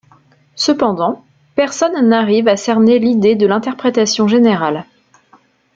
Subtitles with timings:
[0.55, 1.23] Cependant,
[1.53, 4.85] personne n'arrive à cerner l'idée de l'interprétation générale.